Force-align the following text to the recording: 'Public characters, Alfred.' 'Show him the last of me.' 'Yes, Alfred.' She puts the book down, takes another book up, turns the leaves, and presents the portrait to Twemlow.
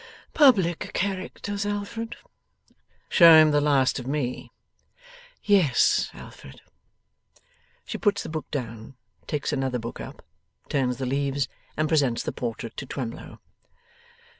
'Public 0.33 0.93
characters, 0.93 1.63
Alfred.' 1.63 2.15
'Show 3.07 3.35
him 3.35 3.51
the 3.51 3.61
last 3.61 3.99
of 3.99 4.07
me.' 4.07 4.51
'Yes, 5.43 6.09
Alfred.' 6.15 6.59
She 7.85 7.99
puts 7.99 8.23
the 8.23 8.29
book 8.29 8.49
down, 8.49 8.95
takes 9.27 9.53
another 9.53 9.77
book 9.77 10.01
up, 10.01 10.25
turns 10.69 10.97
the 10.97 11.05
leaves, 11.05 11.47
and 11.77 11.87
presents 11.87 12.23
the 12.23 12.31
portrait 12.31 12.75
to 12.77 12.87
Twemlow. 12.87 13.39